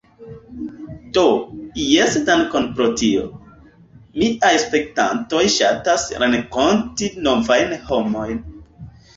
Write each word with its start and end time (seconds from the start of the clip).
Do, 1.17 1.25
jes 1.81 2.15
dankon 2.29 2.65
pro 2.79 2.87
tio. 3.03 3.27
Miaj 4.23 4.51
spektantoj 4.65 5.45
ŝatas 5.59 6.07
renkonti 6.25 7.13
novajn 7.29 7.77
homojn 7.93 8.43